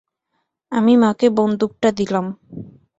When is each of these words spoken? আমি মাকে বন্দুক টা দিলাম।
আমি 0.71 0.93
মাকে 0.97 1.27
বন্দুক 1.37 1.71
টা 1.81 1.89
দিলাম। 1.91 2.25